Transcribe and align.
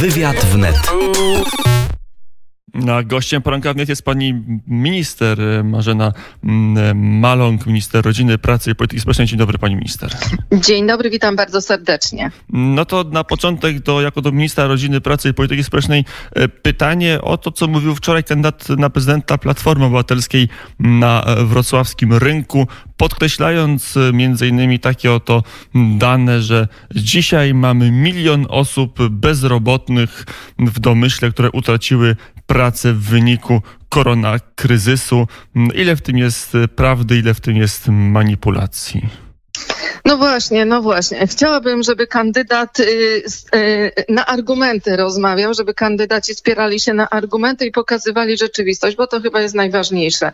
Wywiad 0.00 0.44
wnet. 0.44 0.76
Na 2.74 3.02
gościem 3.02 3.42
poranka 3.42 3.74
wnet 3.74 3.88
jest 3.88 4.02
pani 4.02 4.42
minister 4.66 5.40
e, 5.40 5.64
Marzena 5.64 6.12
mm, 6.44 7.20
Maląg, 7.20 7.66
minister 7.66 8.04
rodziny, 8.04 8.38
pracy 8.38 8.70
i 8.70 8.74
polityki 8.74 9.00
społecznej. 9.00 9.26
Dzień 9.26 9.38
dobry 9.38 9.58
pani 9.58 9.76
minister. 9.76 10.16
Dzień 10.52 10.86
dobry, 10.86 11.10
witam 11.10 11.36
bardzo 11.36 11.60
serdecznie. 11.60 12.30
No 12.52 12.84
to 12.84 13.04
na 13.04 13.24
początek 13.24 13.80
do, 13.80 14.00
jako 14.00 14.22
do 14.22 14.32
ministra 14.32 14.66
rodziny, 14.66 15.00
pracy 15.00 15.28
i 15.28 15.34
polityki 15.34 15.64
społecznej 15.64 16.04
e, 16.32 16.48
pytanie 16.48 17.22
o 17.22 17.38
to, 17.38 17.52
co 17.52 17.66
mówił 17.66 17.94
wczoraj 17.94 18.24
kandydat 18.24 18.68
na 18.68 18.90
prezydenta 18.90 19.38
Platformy 19.38 19.84
Obywatelskiej 19.84 20.48
na 20.78 21.24
e, 21.24 21.44
wrocławskim 21.44 22.12
rynku, 22.12 22.66
podkreślając 22.96 23.94
między 24.12 24.48
innymi 24.48 24.80
takie 24.80 25.12
oto 25.12 25.42
dane, 25.74 26.42
że 26.42 26.68
dzisiaj 26.94 27.54
mamy 27.54 27.90
milion 27.90 28.46
osób 28.48 29.08
bezrobotnych 29.08 30.24
w 30.58 30.80
domyśle, 30.80 31.30
które 31.30 31.50
utraciły 31.50 32.16
pracę 32.46 32.63
w 32.94 33.00
wyniku 33.00 33.62
koronakryzysu. 33.88 35.26
Ile 35.74 35.96
w 35.96 36.02
tym 36.02 36.18
jest 36.18 36.52
prawdy, 36.76 37.18
ile 37.18 37.34
w 37.34 37.40
tym 37.40 37.56
jest 37.56 37.88
manipulacji? 37.88 39.23
No 40.04 40.16
właśnie, 40.16 40.64
no 40.64 40.82
właśnie. 40.82 41.26
Chciałabym, 41.26 41.82
żeby 41.82 42.06
kandydat 42.06 42.80
y, 42.80 43.22
y, 43.54 43.92
na 44.08 44.26
argumenty 44.26 44.96
rozmawiał, 44.96 45.54
żeby 45.54 45.74
kandydaci 45.74 46.34
spierali 46.34 46.80
się 46.80 46.94
na 46.94 47.10
argumenty 47.10 47.66
i 47.66 47.72
pokazywali 47.72 48.36
rzeczywistość, 48.36 48.96
bo 48.96 49.06
to 49.06 49.20
chyba 49.20 49.40
jest 49.40 49.54
najważniejsze. 49.54 50.32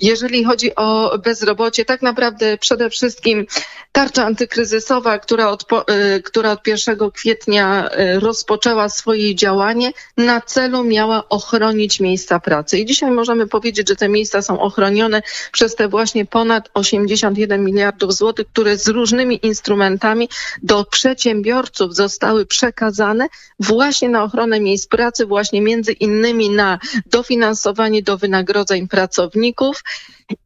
Jeżeli 0.00 0.44
chodzi 0.44 0.74
o 0.74 1.18
bezrobocie, 1.18 1.84
tak 1.84 2.02
naprawdę 2.02 2.58
przede 2.58 2.90
wszystkim 2.90 3.46
tarcza 3.92 4.24
antykryzysowa, 4.24 5.18
która 5.18 5.48
od, 5.48 5.62
y, 5.62 6.22
która 6.22 6.50
od 6.50 6.66
1 6.66 7.10
kwietnia 7.10 7.90
rozpoczęła 8.20 8.88
swoje 8.88 9.34
działanie, 9.34 9.92
na 10.16 10.40
celu 10.40 10.84
miała 10.84 11.28
ochronić 11.28 12.00
miejsca 12.00 12.40
pracy. 12.40 12.78
I 12.78 12.86
dzisiaj 12.86 13.10
możemy 13.10 13.46
powiedzieć, 13.46 13.88
że 13.88 13.96
te 13.96 14.08
miejsca 14.08 14.42
są 14.42 14.60
ochronione 14.60 15.22
przez 15.52 15.74
te 15.74 15.88
właśnie 15.88 16.26
ponad 16.26 16.68
81 16.74 17.64
miliardów 17.64 18.14
złotych, 18.14 18.46
które 18.46 18.78
z 18.78 18.88
różnymi 18.92 19.46
instrumentami 19.46 20.28
do 20.62 20.84
przedsiębiorców 20.84 21.94
zostały 21.94 22.46
przekazane 22.46 23.26
właśnie 23.58 24.08
na 24.08 24.24
ochronę 24.24 24.60
miejsc 24.60 24.86
pracy, 24.86 25.26
właśnie 25.26 25.60
między 25.62 25.92
innymi 25.92 26.50
na 26.50 26.78
dofinansowanie 27.06 28.02
do 28.02 28.18
wynagrodzeń 28.18 28.88
pracowników 28.88 29.82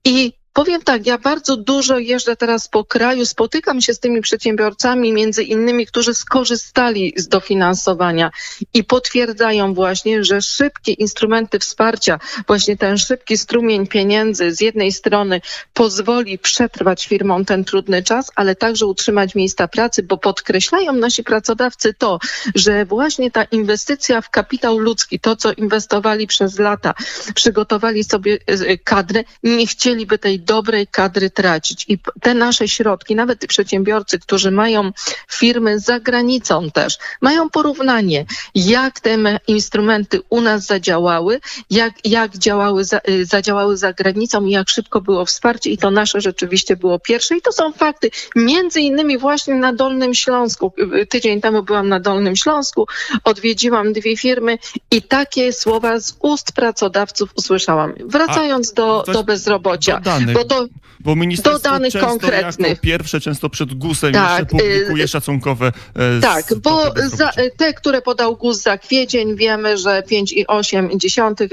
i 0.05 0.33
Powiem 0.57 0.83
tak, 0.83 1.07
ja 1.07 1.19
bardzo 1.19 1.57
dużo 1.57 1.99
jeżdżę 1.99 2.37
teraz 2.37 2.69
po 2.69 2.85
kraju, 2.85 3.27
spotykam 3.27 3.81
się 3.81 3.95
z 3.95 4.01
tymi 4.01 4.21
przedsiębiorcami, 4.21 5.13
między 5.13 5.43
innymi, 5.43 5.87
którzy 5.87 6.15
skorzystali 6.15 7.13
z 7.17 7.29
dofinansowania 7.29 8.31
i 8.75 8.85
potwierdzają 8.85 9.75
właśnie, 9.75 10.25
że 10.25 10.43
szybkie 10.43 10.93
instrumenty 10.93 11.59
wsparcia, 11.59 12.19
właśnie 12.47 12.77
ten 12.77 12.99
szybki 12.99 13.39
strumień 13.39 13.87
pieniędzy 13.87 14.55
z 14.55 14.61
jednej 14.61 14.93
strony 14.93 15.41
pozwoli 15.73 16.39
przetrwać 16.39 17.07
firmom 17.07 17.45
ten 17.45 17.65
trudny 17.65 18.03
czas, 18.03 18.33
ale 18.35 18.55
także 18.55 18.87
utrzymać 18.87 19.35
miejsca 19.35 19.69
pracy, 19.69 20.03
bo 20.03 20.19
podkreślają 20.19 20.93
nasi 20.93 21.25
pracodawcy 21.25 21.95
to, 21.95 22.19
że 22.55 22.85
właśnie 22.85 23.31
ta 23.31 23.45
inwestycja 23.45 24.21
w 24.21 24.31
kapitał 24.31 24.79
ludzki, 24.79 25.21
to 25.21 25.37
co 25.37 25.53
inwestowali 25.53 26.27
przez 26.27 26.59
lata, 26.59 26.95
przygotowali 27.35 28.05
sobie 28.05 28.39
e, 28.47 28.79
kadrę, 28.79 29.25
nie 29.43 29.67
chcieliby 29.67 30.19
tej 30.19 30.46
dobrej 30.47 30.87
kadry 30.87 31.31
tracić. 31.31 31.85
I 31.89 31.99
te 32.21 32.35
nasze 32.35 32.69
środki, 32.69 33.15
nawet 33.15 33.47
przedsiębiorcy, 33.47 34.19
którzy 34.19 34.51
mają 34.51 34.93
firmy 35.31 35.81
za 35.81 36.01
granicą 36.01 36.71
też, 36.71 36.99
mają 37.21 37.51
porównanie, 37.51 38.25
jak 38.55 39.01
te 39.01 39.17
instrumenty 39.47 40.21
u 40.29 40.41
nas 40.41 40.67
zadziałały, 40.67 41.41
jak, 41.71 41.93
jak 42.05 42.39
działały 42.39 42.85
za, 42.85 43.01
y, 43.09 43.25
zadziałały 43.25 43.77
za 43.77 43.93
granicą 43.93 44.45
i 44.45 44.51
jak 44.51 44.69
szybko 44.69 45.01
było 45.01 45.25
wsparcie 45.25 45.71
i 45.71 45.79
to 45.79 45.91
nasze 45.91 46.21
rzeczywiście 46.21 46.77
było 46.77 46.99
pierwsze. 46.99 47.37
I 47.37 47.43
to 47.43 47.53
są 47.53 47.73
fakty. 47.73 48.11
Między 48.37 48.81
innymi 48.81 49.19
właśnie 49.19 49.55
na 49.55 49.73
Dolnym 49.73 50.15
Śląsku. 50.15 50.73
Y, 51.03 51.07
tydzień 51.07 51.41
temu 51.41 51.63
byłam 51.63 51.89
na 51.89 52.01
Dolnym 52.01 52.37
Śląsku, 52.37 52.87
odwiedziłam 53.25 53.93
dwie 53.93 54.17
firmy 54.17 54.59
i 54.91 55.03
takie 55.03 55.53
słowa 55.53 56.01
z 56.01 56.17
ust 56.21 56.53
pracodawców 56.53 57.31
usłyszałam. 57.37 57.95
Wracając 58.05 58.73
do, 58.73 59.05
do 59.13 59.25
bezrobocia. 59.25 60.01
Do 60.35 60.36
bo 60.37 60.45
to 60.45 60.67
bo 61.01 61.17
ministerstwo 61.17 61.59
do 61.59 61.71
danych 61.71 61.93
często 61.93 62.09
konkretnych. 62.09 62.69
jako 62.69 62.83
pierwsze, 62.83 63.21
często 63.21 63.51
przed 63.51 63.75
GUS-em 63.75 64.13
tak, 64.13 64.39
jeszcze 64.39 64.47
publikuje 64.47 65.05
y, 65.05 65.09
szacunkowe 65.09 65.73
e, 65.95 66.21
Tak, 66.21 66.55
bo 66.63 66.95
za, 67.07 67.31
te, 67.57 67.75
które 67.75 68.03
podał 68.03 68.37
GUS 68.37 68.63
za 68.63 68.79
kwiecień, 68.79 69.37
wiemy, 69.37 69.79
że 69.79 70.03
5,8 70.11 71.49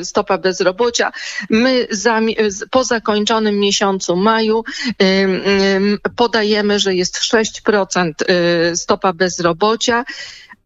y, 0.00 0.04
stopa 0.04 0.38
bezrobocia. 0.38 1.12
My 1.50 1.86
za, 1.90 2.20
po 2.70 2.84
zakończonym 2.84 3.58
miesiącu 3.58 4.16
maju 4.16 4.64
podajemy, 6.16 6.78
że 6.78 6.94
jest 6.94 7.18
6% 7.18 8.12
y, 8.72 8.76
stopa 8.76 9.12
bezrobocia 9.12 10.04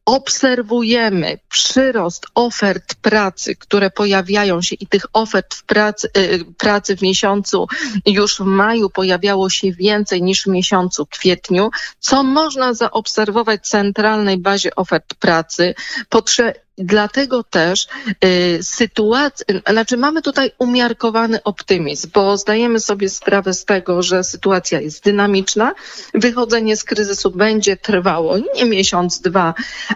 obserwujemy 0.08 1.38
przyrost 1.48 2.26
ofert 2.34 2.94
pracy, 2.94 3.56
które 3.56 3.90
pojawiają 3.90 4.62
się 4.62 4.76
i 4.80 4.86
tych 4.86 5.06
ofert 5.12 5.54
w 5.54 5.64
pracy, 5.64 6.08
y, 6.16 6.44
pracy 6.58 6.96
w 6.96 7.02
miesiącu 7.02 7.66
już 8.06 8.36
w 8.36 8.40
maju 8.40 8.90
pojawiało 8.90 9.50
się 9.50 9.72
więcej 9.72 10.22
niż 10.22 10.42
w 10.42 10.46
miesiącu 10.46 11.06
kwietniu, 11.06 11.70
co 12.00 12.22
można 12.22 12.74
zaobserwować 12.74 13.60
w 13.60 13.68
centralnej 13.68 14.38
bazie 14.38 14.74
ofert 14.76 15.14
pracy. 15.14 15.74
Potrze 16.08 16.54
Dlatego 16.78 17.44
też 17.44 17.88
y, 18.24 18.58
sytuacja, 18.62 19.46
znaczy 19.70 19.96
mamy 19.96 20.22
tutaj 20.22 20.50
umiarkowany 20.58 21.42
optymizm, 21.42 22.10
bo 22.14 22.36
zdajemy 22.36 22.80
sobie 22.80 23.08
sprawę 23.08 23.54
z 23.54 23.64
tego, 23.64 24.02
że 24.02 24.24
sytuacja 24.24 24.80
jest 24.80 25.04
dynamiczna, 25.04 25.74
wychodzenie 26.14 26.76
z 26.76 26.84
kryzysu 26.84 27.30
będzie 27.30 27.76
trwało 27.76 28.38
nie 28.54 28.64
miesiąc, 28.64 29.20
dwa, 29.20 29.54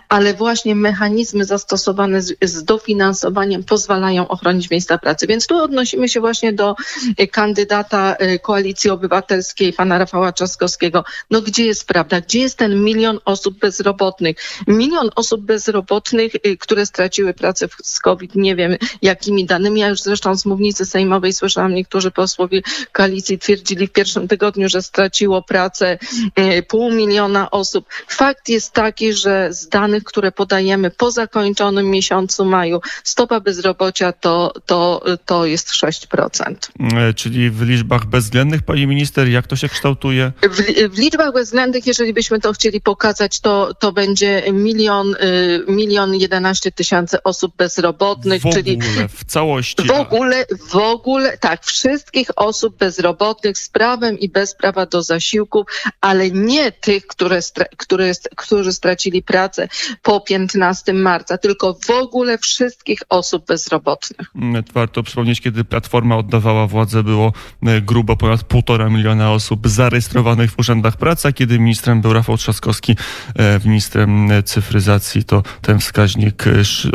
ale 0.09 0.35
właśnie 0.35 0.75
mechanizmy 0.75 1.45
zastosowane 1.45 2.23
z, 2.23 2.35
z 2.43 2.65
dofinansowaniem 2.65 3.65
pozwalają 3.65 4.29
ochronić 4.29 4.71
miejsca 4.71 4.99
pracy. 4.99 5.27
Więc 5.27 5.47
tu 5.47 5.57
odnosimy 5.57 6.09
się 6.09 6.21
właśnie 6.21 6.53
do 6.53 6.75
y, 7.21 7.27
kandydata 7.27 8.17
y, 8.23 8.39
Koalicji 8.39 8.91
Obywatelskiej, 8.91 9.73
pana 9.73 9.99
Rafała 9.99 10.33
Trzaskowskiego. 10.33 11.05
No 11.31 11.43
gdzie 11.43 11.67
jest 11.67 11.87
prawda? 11.87 12.21
Gdzie 12.21 12.41
jest 12.41 12.59
ten 12.59 12.85
milion 12.85 13.19
osób 13.25 13.59
bezrobotnych? 13.59 14.37
Milion 14.67 15.11
osób 15.15 15.41
bezrobotnych, 15.41 16.33
które 16.61 16.72
które 16.73 16.87
straciły 16.87 17.35
pracę 17.35 17.69
z 17.83 18.01
COVID, 18.01 18.35
nie 18.35 18.57
wiem 18.57 18.77
jakimi 19.03 19.45
danymi. 19.45 19.81
Ja 19.81 19.89
już 19.89 20.03
zresztą 20.03 20.37
z 20.37 20.47
mównicy 20.47 20.87
sejmowej 20.87 21.33
słyszałam, 21.33 21.75
niektórzy 21.75 22.11
posłowie 22.11 22.63
koalicji 22.93 23.39
twierdzili 23.39 23.87
w 23.87 23.93
pierwszym 23.93 24.29
tygodniu, 24.29 24.69
że 24.69 24.83
straciło 24.83 25.43
pracę 25.43 25.99
e, 26.35 26.63
pół 26.63 26.91
miliona 26.91 27.51
osób. 27.51 27.87
Fakt 28.09 28.49
jest 28.49 28.73
taki, 28.73 29.13
że 29.13 29.49
z 29.53 29.69
danych, 29.69 30.05
które 30.05 30.33
podajemy 30.33 30.91
po 30.91 31.11
zakończonym 31.11 31.91
miesiącu 31.91 32.45
maju, 32.45 32.81
stopa 33.05 33.41
bezrobocia 33.41 34.13
to, 34.13 34.53
to, 34.67 35.05
to 35.27 35.47
jest 35.47 35.71
6%. 35.71 36.55
E, 36.97 37.15
czyli 37.15 37.51
w 37.51 37.63
liczbach 37.63 38.07
bezwzględnych, 38.07 38.63
pani 38.63 38.87
minister, 38.87 39.29
jak 39.29 39.47
to 39.47 39.57
się 39.57 39.69
kształtuje? 39.69 40.33
W, 40.43 40.91
w 40.95 40.99
liczbach 40.99 41.33
bezwzględnych, 41.33 41.87
jeżeli 41.87 42.13
byśmy 42.13 42.41
to 42.41 42.53
chcieli 42.53 42.81
pokazać, 42.81 43.41
to, 43.41 43.75
to 43.75 43.93
będzie 43.93 44.43
milion, 44.53 45.15
y, 45.15 45.65
milion 45.69 46.15
11 46.15 46.62
15 46.63 46.73
tysięcy 46.73 47.23
osób 47.23 47.57
bezrobotnych, 47.57 48.43
w 48.43 48.53
czyli 48.53 48.79
w 49.09 49.25
całości. 49.25 49.87
W 49.87 49.91
ogóle, 49.91 50.45
w 50.71 50.77
ogóle, 50.77 51.39
tak, 51.39 51.65
wszystkich 51.65 52.31
osób 52.37 52.79
bezrobotnych 52.79 53.59
z 53.59 53.69
prawem 53.69 54.19
i 54.19 54.29
bez 54.29 54.55
prawa 54.55 54.87
do 54.87 55.03
zasiłków, 55.03 55.67
ale 56.01 56.31
nie 56.31 56.73
tych, 56.73 57.07
które, 57.07 57.39
które, 57.77 58.13
którzy 58.37 58.73
stracili 58.73 59.23
pracę 59.23 59.69
po 60.03 60.21
15 60.21 60.93
marca, 60.93 61.39
tylko 61.39 61.75
w 61.87 61.91
ogóle 61.91 62.39
wszystkich 62.39 63.01
osób 63.09 63.47
bezrobotnych. 63.47 64.31
Mm, 64.35 64.65
warto 64.73 65.03
przypomnieć, 65.03 65.41
kiedy 65.41 65.65
Platforma 65.65 66.17
oddawała 66.17 66.67
władzę, 66.67 67.03
było 67.03 67.33
e, 67.63 67.81
grubo 67.81 68.17
ponad 68.17 68.45
półtora 68.45 68.89
miliona 68.89 69.33
osób 69.33 69.69
zarejestrowanych 69.69 70.51
w 70.51 70.59
urzędach 70.59 70.97
pracy, 70.97 71.29
a 71.29 71.33
kiedy 71.33 71.59
ministrem 71.59 72.01
był 72.01 72.13
Rafał 72.13 72.37
Trzaskowski, 72.37 72.97
e, 73.37 73.61
ministrem 73.65 74.29
cyfryzacji, 74.45 75.25
to 75.25 75.43
ten 75.63 75.79
wskaźnik 75.79 76.45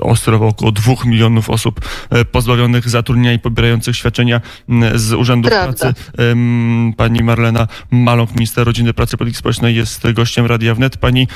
oscylował 0.01 0.47
około 0.49 0.71
dwóch 0.71 1.05
milionów 1.05 1.49
osób 1.49 1.81
pozbawionych 2.31 2.89
zatrudnienia 2.89 3.33
i 3.33 3.39
pobierających 3.39 3.95
świadczenia 3.95 4.41
z 4.95 5.13
Urzędu 5.13 5.49
Pracy. 5.49 5.93
Pani 6.97 7.23
Marlena 7.23 7.67
Maląg, 7.91 8.35
minister 8.35 8.65
rodziny, 8.65 8.93
pracy 8.93 9.15
i 9.15 9.17
polityki 9.17 9.39
społecznej 9.39 9.75
jest 9.75 10.11
gościem 10.11 10.45
Radia 10.45 10.75
Wnet. 10.75 10.97
Pani 10.97 11.27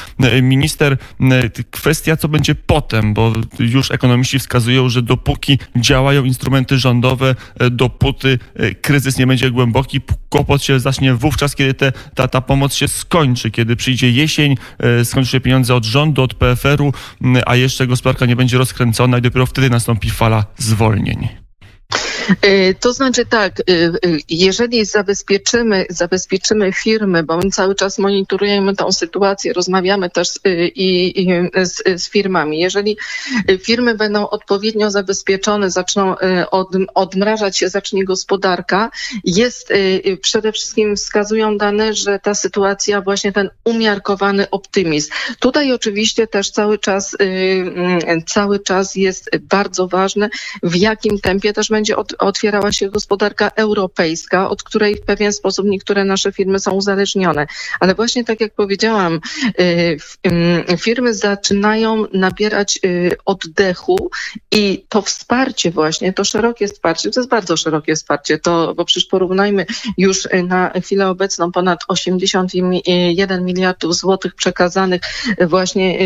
minister, 0.42 0.98
kwestia 1.72 2.18
co 2.18 2.28
będzie 2.28 2.56
potem, 2.56 3.14
bo 3.14 3.34
już 3.60 3.92
ekonomiści 3.92 4.40
wskazują, 4.40 4.90
że 4.90 5.02
dopóki 5.02 5.60
działają 5.76 6.24
instrumenty 6.24 6.78
rządowe, 6.78 7.36
dopóty 7.72 8.40
kryzys 8.82 9.18
nie 9.18 9.28
będzie 9.28 9.52
głęboki, 9.52 10.02
kłopot 10.30 10.64
się 10.64 10.80
zacznie 10.80 11.14
wówczas, 11.14 11.56
kiedy 11.56 11.74
te, 11.74 11.92
ta, 12.16 12.28
ta 12.28 12.42
pomoc 12.42 12.74
się 12.74 12.88
skończy, 12.88 13.52
kiedy 13.52 13.76
przyjdzie 13.76 14.12
jesień, 14.12 14.56
skończy 15.04 15.32
się 15.32 15.40
pieniądze 15.40 15.76
od 15.76 15.86
rządu, 15.86 16.24
od 16.24 16.34
PFR-u, 16.34 16.94
a 17.46 17.56
jeszcze 17.56 17.88
gospodarka 17.88 18.01
nie 18.26 18.36
będzie 18.36 18.58
rozkręcona 18.58 19.18
i 19.18 19.22
dopiero 19.22 19.46
wtedy 19.46 19.70
nastąpi 19.70 20.10
fala 20.10 20.46
zwolnień. 20.58 21.28
Y, 22.46 22.76
to 22.80 22.94
znaczy 22.94 23.26
tak, 23.26 23.60
y, 23.60 23.64
y, 24.06 24.20
jeżeli 24.30 24.86
zabezpieczymy, 24.86 25.86
zabezpieczymy 25.90 26.74
firmy, 26.74 27.24
bo 27.24 27.38
my 27.38 27.52
cały 27.52 27.76
czas 27.76 28.00
monitorujemy 28.00 28.76
tą 28.76 28.92
sytuację, 28.92 29.54
rozmawiamy 29.54 30.10
też 30.10 30.40
i, 30.76 31.22
i 31.22 31.28
z, 31.66 32.02
z, 32.02 32.10
firmami. 32.10 32.60
Jeżeli 32.60 32.98
firmy 33.64 33.96
będą 33.96 34.30
odpowiednio 34.30 34.92
zabezpieczone, 34.92 35.72
zaczną 35.72 36.16
od, 36.52 36.68
odmrażać 36.96 37.58
się, 37.58 37.70
zacznie 37.70 38.06
gospodarka, 38.06 38.92
jest 39.24 39.74
przede 40.22 40.52
wszystkim 40.52 40.96
wskazują 40.96 41.58
dane, 41.58 41.94
że 41.94 42.20
ta 42.20 42.36
sytuacja, 42.36 43.02
właśnie 43.02 43.32
ten 43.32 43.50
umiarkowany 43.64 44.50
optymizm. 44.50 45.12
Tutaj 45.40 45.74
oczywiście 45.74 46.28
też 46.28 46.52
cały 46.52 46.80
czas, 46.80 47.18
cały 48.28 48.60
czas 48.60 48.96
jest 48.96 49.30
bardzo 49.40 49.88
ważne, 49.88 50.30
w 50.64 50.76
jakim 50.76 51.20
tempie 51.20 51.54
też 51.54 51.70
będzie 51.70 51.98
od, 51.98 52.14
otwierała 52.22 52.72
się 52.72 52.90
gospodarka 52.90 53.52
europejska, 53.56 54.50
od 54.50 54.64
której 54.64 54.96
w 54.96 55.02
pewien 55.02 55.34
sposób 55.34 55.66
niektóre 55.66 56.06
nasze 56.06 56.32
firmy 56.32 56.60
są 56.60 56.72
uzależnione. 56.72 57.48
Ale 57.80 57.96
właśnie 57.96 58.24
tak 58.24 58.42
jak 58.42 58.54
powiedziałam, 58.54 59.20
y, 59.60 59.98
firmy 60.78 61.14
zaczynają 61.14 62.06
nabierać 62.14 62.80
y, 62.86 63.16
oddechu 63.26 64.12
i 64.52 64.86
to 64.90 65.02
wsparcie 65.02 65.72
właśnie, 65.72 66.14
to 66.14 66.24
szerokie 66.24 66.68
wsparcie, 66.68 67.12
to 67.12 67.20
jest 67.20 67.30
bardzo 67.30 67.58
szerokie 67.58 67.96
wsparcie, 67.96 68.40
to, 68.40 68.74
bo 68.76 68.86
przecież 68.86 69.06
porównajmy 69.06 69.66
już 69.98 70.28
na 70.48 70.70
chwilę 70.70 71.10
obecną 71.10 71.52
ponad 71.52 71.80
81 71.88 73.46
miliardów 73.46 73.96
złotych 73.96 74.36
przekazanych 74.36 75.02
właśnie 75.48 76.00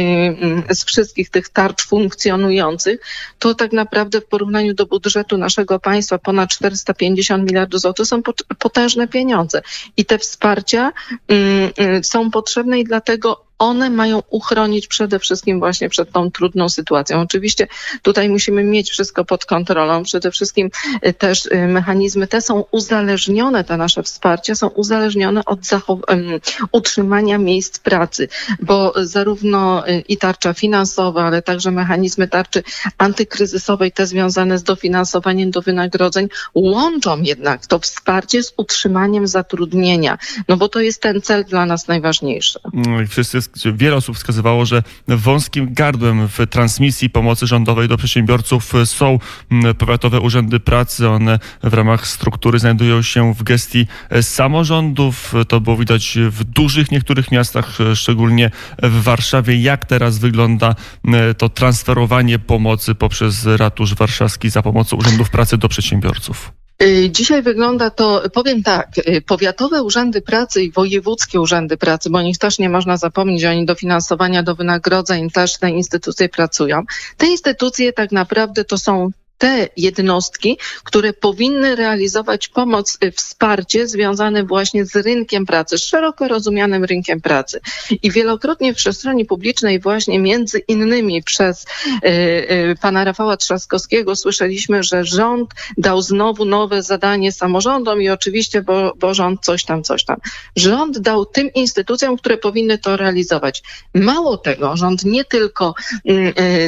y, 0.69 0.75
z 0.75 0.85
wszystkich 0.85 1.29
tych 1.29 1.50
tarcz 1.50 1.88
funkcjonujących, 1.88 3.00
to 3.39 3.53
tak 3.53 3.71
naprawdę 3.71 4.21
w 4.21 4.25
porównaniu 4.25 4.73
do 4.73 4.85
budżetu 4.85 5.38
naszego 5.38 5.79
państwa 5.79 5.94
państwa 5.95 6.18
ponad 6.18 6.50
450 6.50 7.44
miliardów 7.44 7.81
złotych 7.81 8.06
są 8.06 8.21
potężne 8.59 9.07
pieniądze. 9.07 9.62
I 9.97 10.06
te 10.06 10.18
wsparcia 10.18 10.92
mm, 11.27 11.71
mm, 11.77 12.03
są 12.03 12.31
potrzebne 12.31 12.80
i 12.80 12.83
dlatego 12.83 13.45
one 13.60 13.90
mają 13.90 14.22
uchronić 14.30 14.88
przede 14.88 15.19
wszystkim 15.19 15.60
właśnie 15.60 15.90
przed 15.90 16.12
tą 16.12 16.31
trudną 16.31 16.69
sytuacją. 16.69 17.22
Oczywiście 17.22 17.68
tutaj 18.02 18.30
musimy 18.30 18.63
mieć 18.63 18.92
wszystko 18.92 19.25
pod 19.25 19.46
kontrolą. 19.46 20.04
Przede 20.04 20.31
wszystkim 20.31 20.69
y, 21.07 21.13
też 21.13 21.46
y, 21.46 21.68
mechanizmy 21.68 22.28
te 22.28 22.42
są 22.42 22.66
uzależnione, 22.72 23.63
te 23.63 23.78
nasze 23.78 24.04
wsparcia 24.04 24.56
są 24.56 24.68
uzależnione 24.68 25.46
od 25.46 25.60
utrzymania 26.72 27.38
miejsc 27.38 27.80
pracy, 27.80 28.28
bo 28.62 28.94
zarówno 29.04 29.90
y, 29.90 30.04
i 30.08 30.18
tarcza 30.18 30.54
finansowa, 30.54 31.24
ale 31.24 31.42
także 31.42 31.72
mechanizmy 31.72 32.28
tarczy 32.28 32.63
antykryzysowej, 32.98 33.92
te 33.92 34.08
związane 34.08 34.58
z 34.58 34.63
dofinansowaniem 34.63 35.51
do 35.51 35.62
wynagrodzeń, 35.62 36.28
łączą 36.56 37.22
jednak 37.22 37.68
to 37.68 37.80
wsparcie 37.80 38.44
z 38.44 38.54
utrzymaniem 38.58 39.28
zatrudnienia, 39.28 40.18
no 40.48 40.58
bo 40.58 40.69
to 40.69 40.80
jest 40.80 41.01
ten 41.01 41.22
cel 41.22 41.46
dla 41.46 41.66
nas 41.66 41.88
najważniejszy. 41.88 42.60
No 42.74 43.08
wszyscy 43.08 43.42
wiele 43.75 43.95
osób 43.95 44.15
wskazywało, 44.15 44.65
że 44.65 44.83
wąskim 45.07 45.74
gardłem 45.74 46.27
w 46.27 46.39
transmisji 46.50 47.09
pomocy 47.09 47.47
rządowej 47.47 47.88
do 47.88 47.97
przedsiębiorców 47.97 48.74
są 48.86 49.19
mm, 49.51 49.75
powiatowe 49.75 50.19
urzędy 50.19 50.59
pracy. 50.59 51.09
One 51.09 51.39
w 51.63 51.74
ramach 51.74 52.07
struktury 52.07 52.59
znajdują 52.59 53.01
się 53.01 53.33
w 53.33 53.44
gestii 53.44 53.88
samorządów. 54.21 55.33
To 55.47 55.59
było 55.62 55.77
widać 55.77 56.18
w 56.30 56.44
dużych 56.44 56.92
niektórych 56.92 57.31
miastach, 57.31 57.77
szczególnie 57.95 58.51
w 58.83 59.03
Warszawie. 59.03 59.56
Jak 59.56 59.86
teraz 59.86 60.18
wygląda 60.18 60.75
to 61.38 61.50
transferowanie 61.50 62.39
pomocy 62.39 62.95
poprzez 62.95 63.45
ratusz 63.45 63.95
warszawski 63.95 64.50
za 64.50 64.62
pomocą 64.62 64.98
urzędów 64.98 65.30
pracy 65.30 65.57
do 65.57 65.69
przedsiębiorców? 65.69 66.64
Y, 66.83 67.10
dzisiaj 67.12 67.42
wygląda 67.42 67.89
to, 67.89 68.24
powiem 68.33 68.63
tak, 68.63 68.98
y, 68.98 69.22
powiatowe 69.22 69.83
urzędy 69.83 70.22
pracy 70.22 70.63
i 70.63 70.72
wojewódzkie 70.72 71.42
urzędy 71.42 71.77
pracy, 71.77 72.10
bo 72.10 72.22
nich 72.22 72.38
też 72.38 72.60
nie 72.60 72.69
można 72.69 72.98
zapomnieć, 72.98 73.45
oni 73.45 73.66
dofinansowania 73.66 74.44
do 74.44 74.56
wynagrodzeń 74.56 75.30
też 75.30 75.57
te 75.57 75.69
instytucje 75.69 76.30
pracują. 76.30 76.83
Te 77.18 77.27
instytucje 77.27 77.94
tak 77.94 78.12
naprawdę 78.12 78.66
to 78.66 78.77
są 78.77 79.10
te 79.38 79.70
jednostki, 79.78 80.58
które 80.84 81.14
powinny 81.14 81.76
realizować 81.76 82.48
pomoc, 82.48 82.98
y, 83.04 83.12
wsparcie 83.12 83.88
związane 83.88 84.44
właśnie 84.44 84.86
z 84.86 84.96
rynkiem 84.96 85.46
pracy, 85.46 85.78
szeroko 85.78 86.28
rozumianym 86.28 86.84
rynkiem 86.84 87.22
pracy. 87.22 87.60
I 88.04 88.12
wielokrotnie 88.12 88.74
w 88.74 88.78
przestrzeni 88.78 89.26
publicznej 89.26 89.80
właśnie 89.80 90.20
między 90.20 90.60
innymi 90.60 91.24
przez 91.24 91.66
y, 91.66 92.10
y, 92.10 92.76
pana 92.82 93.04
Rafała 93.04 93.38
Trzaskowskiego 93.38 94.16
słyszeliśmy, 94.16 94.84
że 94.84 95.06
rząd 95.06 95.50
dał 95.78 96.02
znowu 96.02 96.46
nowe 96.46 96.84
zadanie 96.84 97.32
samorządom 97.32 98.02
i 98.02 98.10
oczywiście, 98.10 98.62
bo, 98.62 98.94
bo 99.00 99.14
rząd 99.14 99.42
coś 99.42 99.64
tam, 99.64 99.84
coś 99.84 100.06
tam. 100.06 100.18
Rząd 100.56 101.00
dał 101.00 101.26
tym 101.26 101.54
instytucjom, 101.54 102.18
które 102.18 102.38
powinny 102.38 102.78
to 102.78 102.98
realizować. 102.98 103.64
Mało 103.94 104.38
tego, 104.38 104.78
rząd 104.78 105.06
nie 105.06 105.26
tylko 105.26 105.74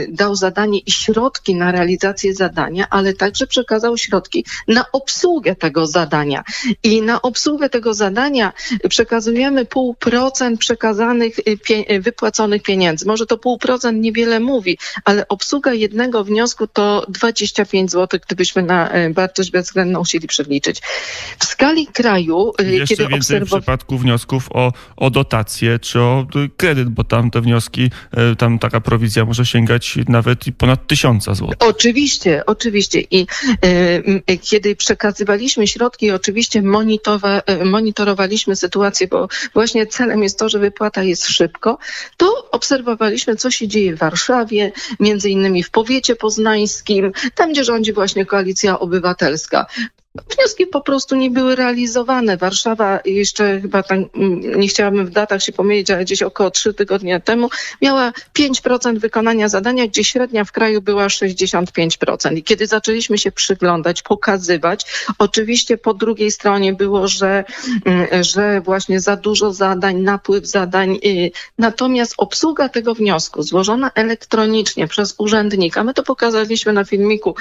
dał 0.10 0.36
zadanie 0.36 0.80
i 0.80 0.92
środki 0.92 1.56
na 1.56 1.72
realizację 1.72 2.36
zadań, 2.36 2.57
zadania, 2.58 2.88
ale 2.90 3.14
także 3.14 3.48
przekazał 3.48 3.98
środki 3.98 4.46
na 4.68 4.86
obsługę 4.92 5.56
tego 5.56 5.88
zadania. 5.88 6.44
I 6.84 7.02
na 7.02 7.22
obsługę 7.22 7.70
tego 7.70 7.94
zadania 7.94 8.54
przekazujemy 8.90 9.66
pół 9.66 9.94
procent 9.94 10.60
przekazanych, 10.60 11.40
y, 11.40 11.58
pie, 11.58 11.92
y, 11.92 12.02
wypłaconych 12.02 12.64
pieniędzy. 12.64 13.06
Może 13.06 13.26
to 13.26 13.38
pół 13.38 13.58
procent 13.58 14.02
niewiele 14.02 14.40
mówi, 14.40 14.78
ale 15.06 15.28
obsługa 15.28 15.74
jednego 15.74 16.24
wniosku 16.24 16.68
to 16.68 17.06
25 17.10 17.92
zł, 17.92 18.20
gdybyśmy 18.26 18.64
na 18.64 18.96
y, 18.96 19.14
wartość 19.14 19.52
bezwzględną 19.52 20.04
chcieli 20.04 20.28
przeliczyć. 20.28 20.82
W 21.40 21.46
skali 21.46 21.88
kraju, 21.88 22.54
Jeszcze 22.60 22.96
kiedy 22.96 23.08
więcej 23.08 23.40
w 23.40 23.46
przypadku 23.46 23.98
wniosków 23.98 24.50
o, 24.52 24.74
o 24.98 25.10
dotację 25.10 25.80
czy 25.80 26.00
o 26.00 26.28
kredyt, 26.58 26.90
bo 26.90 27.04
tam 27.04 27.32
te 27.32 27.42
wnioski, 27.42 27.90
tam 28.38 28.60
taka 28.60 28.82
prowizja 28.82 29.26
może 29.26 29.46
sięgać 29.46 29.98
nawet 30.08 30.40
ponad 30.58 30.88
tysiąca 30.88 31.34
złotych. 31.34 31.58
Oczywiście, 31.60 32.46
oczywiście. 32.48 33.00
I 33.12 33.28
y, 33.66 34.38
kiedy 34.38 34.76
przekazywaliśmy 34.76 35.68
środki, 35.68 36.12
oczywiście 36.12 36.60
y, 36.60 37.66
monitorowaliśmy 37.66 38.56
sytuację, 38.56 39.08
bo 39.08 39.28
właśnie 39.54 39.88
celem 39.88 40.24
jest 40.24 40.40
to, 40.40 40.50
że 40.50 40.60
wypłata 40.60 41.04
jest 41.04 41.26
szybko, 41.28 41.78
to 42.18 42.50
obserwowaliśmy, 42.52 43.36
co 43.36 43.52
się 43.52 43.68
dzieje 43.68 43.96
w 43.96 44.00
Warszawie, 44.00 44.72
między 45.00 45.30
innymi 45.30 45.64
w 45.64 45.70
powiecie 45.70 46.16
poznańskim, 46.16 47.12
tam 47.36 47.52
gdzie 47.52 47.64
rządzi 47.64 47.94
właśnie 47.94 48.26
koalicja 48.26 48.80
obywatelska. 48.80 49.66
Wnioski 50.36 50.68
po 50.68 50.82
prostu 50.82 51.16
nie 51.16 51.30
były 51.30 51.56
realizowane. 51.56 52.38
Warszawa 52.38 53.00
jeszcze 53.06 53.62
chyba 53.62 53.84
tak, 53.84 54.00
mm, 54.16 54.60
nie 54.60 54.68
chciałabym 54.68 55.06
w 55.06 55.10
datach 55.10 55.44
się 55.44 55.52
pomylić, 55.52 55.92
ale 55.92 56.06
gdzieś 56.06 56.22
około 56.22 56.52
trzy 56.52 56.74
tygodnie 56.74 57.22
temu 57.22 57.50
miała 57.82 58.14
5% 58.34 59.00
wykonania 59.00 59.50
zadania, 59.50 59.88
gdzie 59.88 60.04
średnia 60.04 60.44
w 60.44 60.52
kraju 60.52 60.82
była 60.82 61.08
65%. 61.08 62.38
I 62.38 62.44
kiedy 62.44 62.68
zaczęliśmy 62.68 63.18
się 63.18 63.32
przyglądać, 63.32 64.02
pokazywać, 64.02 64.86
oczywiście 65.20 65.78
po 65.78 65.94
drugiej 65.94 66.32
stronie 66.32 66.74
było, 66.74 67.08
że, 67.08 67.44
mm, 67.86 68.24
że 68.24 68.62
właśnie 68.62 69.00
za 69.00 69.16
dużo 69.16 69.54
zadań, 69.54 69.98
napływ 69.98 70.46
zadań. 70.46 71.00
Y, 71.06 71.32
natomiast 71.58 72.14
obsługa 72.18 72.70
tego 72.70 72.96
wniosku 72.96 73.44
złożona 73.44 73.92
elektronicznie 73.96 74.88
przez 74.88 75.16
urzędnika, 75.18 75.84
my 75.84 75.94
to 75.94 76.04
pokazaliśmy 76.04 76.74
na 76.74 76.84
filmiku, 76.84 77.36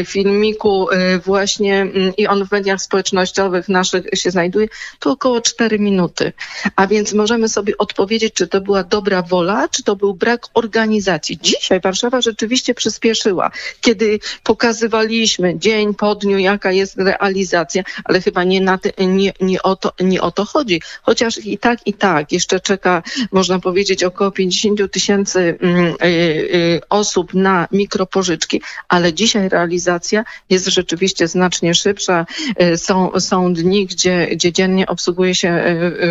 y, 0.00 0.04
filmiku 0.04 0.90
y, 0.90 1.18
właśnie 1.18 1.93
i 2.16 2.26
on 2.26 2.46
w 2.46 2.52
mediach 2.52 2.82
społecznościowych 2.82 3.68
naszych 3.68 4.04
się 4.14 4.30
znajduje, 4.30 4.68
to 4.98 5.10
około 5.10 5.40
4 5.40 5.78
minuty. 5.78 6.32
A 6.76 6.86
więc 6.86 7.12
możemy 7.12 7.48
sobie 7.48 7.78
odpowiedzieć, 7.78 8.34
czy 8.34 8.46
to 8.46 8.60
była 8.60 8.84
dobra 8.84 9.22
wola, 9.22 9.68
czy 9.68 9.82
to 9.82 9.96
był 9.96 10.14
brak 10.14 10.46
organizacji. 10.54 11.38
Dzisiaj 11.42 11.80
Warszawa 11.80 12.20
rzeczywiście 12.20 12.74
przyspieszyła, 12.74 13.50
kiedy 13.80 14.18
pokazywaliśmy 14.42 15.58
dzień 15.58 15.94
po 15.94 16.14
dniu, 16.14 16.38
jaka 16.38 16.72
jest 16.72 16.96
realizacja, 16.98 17.82
ale 18.04 18.20
chyba 18.20 18.44
nie, 18.44 18.60
na 18.60 18.78
ty, 18.78 18.92
nie, 18.98 19.32
nie, 19.40 19.62
o 19.62 19.76
to, 19.76 19.92
nie 20.00 20.22
o 20.22 20.30
to 20.30 20.44
chodzi. 20.44 20.82
Chociaż 21.02 21.38
i 21.38 21.58
tak, 21.58 21.86
i 21.86 21.94
tak 21.94 22.32
jeszcze 22.32 22.60
czeka, 22.60 23.02
można 23.32 23.58
powiedzieć, 23.58 24.04
około 24.04 24.30
50 24.30 24.92
tysięcy 24.92 25.58
mm, 25.60 25.84
y, 25.86 26.06
y, 26.06 26.80
osób 26.88 27.34
na 27.34 27.68
mikropożyczki, 27.72 28.62
ale 28.88 29.12
dzisiaj 29.12 29.48
realizacja 29.48 30.24
jest 30.50 30.66
rzeczywiście 30.66 31.28
znacznie 31.28 31.73
szybsza. 31.74 32.26
Y, 32.62 32.76
są, 32.76 33.20
są 33.20 33.54
dni, 33.54 33.86
gdzie, 33.86 34.28
gdzie 34.32 34.52
dziennie 34.52 34.86
obsługuje 34.86 35.34
się 35.34 35.64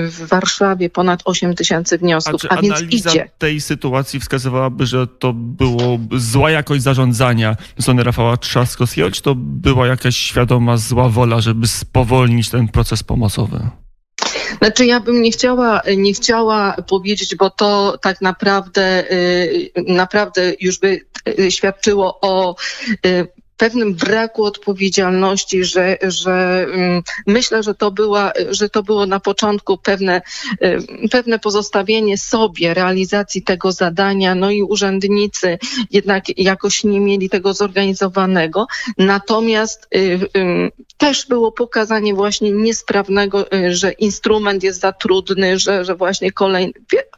w 0.08 0.27
Warszawie 0.27 0.89
ponad 0.89 1.22
8 1.25 1.55
tysięcy 1.55 1.98
wniosków, 1.98 2.41
a, 2.50 2.58
a 2.58 2.62
więc 2.62 2.82
idzie. 2.82 3.29
tej 3.38 3.62
sytuacji 3.62 4.20
wskazywałaby, 4.20 4.86
że 4.86 5.08
to 5.08 5.34
było 5.34 6.00
zła 6.17 6.51
jakość 6.51 6.84
zarządzania 6.84 7.55
strony 7.79 8.03
Rafała 8.03 8.38
Trzaskowskiego, 8.38 9.12
czy 9.12 9.22
to 9.22 9.36
była 9.38 9.88
jakaś 9.88 10.17
świadoma 10.17 10.77
zła 10.77 11.10
wola, 11.10 11.41
żeby 11.41 11.67
spowolnić 11.67 12.50
ten 12.50 12.67
proces 12.67 13.03
pomocowy? 13.03 13.70
Znaczy 14.58 14.86
ja 14.86 15.00
bym 15.00 15.22
nie 15.22 15.32
chciała, 15.32 15.82
nie 15.98 16.13
chciała 16.13 16.75
powiedzieć, 16.89 17.36
bo 17.36 17.50
to 17.50 17.98
tak 18.01 18.22
naprawdę, 18.22 19.12
y, 19.12 19.72
naprawdę 19.88 20.53
już 20.60 20.79
by 20.79 21.00
y, 21.39 21.51
świadczyło 21.51 22.20
o 22.22 22.55
y, 23.05 23.27
pewnym 23.63 23.93
braku 23.93 24.43
odpowiedzialności, 24.43 25.63
że, 25.63 25.98
że 26.01 26.65
mm, 26.74 27.03
myślę, 27.27 27.63
że 27.63 27.75
to, 27.75 27.91
była, 27.91 28.32
że 28.50 28.70
to 28.70 28.84
było 28.84 29.05
na 29.05 29.20
początku 29.20 29.77
pewne, 29.77 30.22
y, 30.63 31.10
pewne 31.12 31.39
pozostawienie 31.39 32.17
sobie 32.17 32.74
realizacji 32.74 33.43
tego 33.43 33.72
zadania, 33.72 34.36
no 34.36 34.51
i 34.51 34.63
urzędnicy 34.63 35.58
jednak 35.91 36.39
jakoś 36.39 36.84
nie 36.84 37.00
mieli 37.00 37.29
tego 37.29 37.53
zorganizowanego. 37.53 38.67
Natomiast 38.98 39.88
y, 39.96 39.98
y, 40.38 40.72
też 40.98 41.25
było 41.27 41.51
pokazanie 41.51 42.13
właśnie 42.13 42.51
niesprawnego, 42.51 43.46
że 43.70 43.91
instrument 43.91 44.63
jest 44.63 44.79
za 44.79 44.91
trudny, 44.91 45.60
że, 45.60 45.86
że 45.86 45.96
właśnie 45.96 46.32
kolejny, 46.32 46.74